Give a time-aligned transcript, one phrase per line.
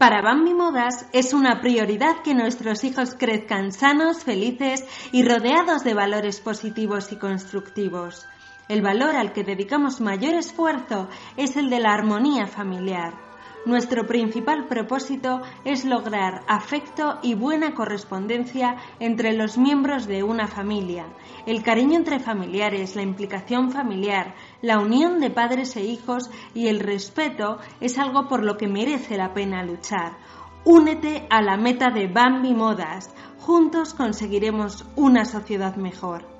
[0.00, 4.82] Para Bambi Modas es una prioridad que nuestros hijos crezcan sanos, felices
[5.12, 8.26] y rodeados de valores positivos y constructivos.
[8.70, 13.29] El valor al que dedicamos mayor esfuerzo es el de la armonía familiar.
[13.66, 21.06] Nuestro principal propósito es lograr afecto y buena correspondencia entre los miembros de una familia,
[21.44, 26.80] el cariño entre familiares, la implicación familiar, la unión de padres e hijos y el
[26.80, 30.12] respeto es algo por lo que merece la pena luchar.
[30.64, 33.14] Únete a la meta de Bambi Modas.
[33.40, 36.39] Juntos conseguiremos una sociedad mejor.